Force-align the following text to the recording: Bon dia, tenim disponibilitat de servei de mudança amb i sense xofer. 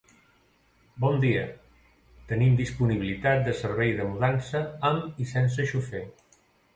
Bon 1.01 1.17
dia, 1.25 1.41
tenim 2.31 2.55
disponibilitat 2.61 3.43
de 3.49 3.53
servei 3.59 3.93
de 3.99 4.07
mudança 4.15 4.63
amb 4.91 5.21
i 5.25 5.29
sense 5.33 5.67
xofer. 5.73 6.03